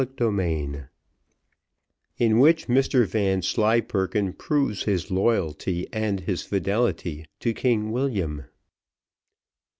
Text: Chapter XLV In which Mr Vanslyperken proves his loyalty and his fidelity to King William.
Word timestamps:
Chapter 0.01 0.31
XLV 0.31 0.89
In 2.17 2.39
which 2.39 2.65
Mr 2.67 3.05
Vanslyperken 3.05 4.33
proves 4.33 4.85
his 4.85 5.11
loyalty 5.11 5.85
and 5.93 6.21
his 6.21 6.41
fidelity 6.41 7.27
to 7.39 7.53
King 7.53 7.91
William. 7.91 8.45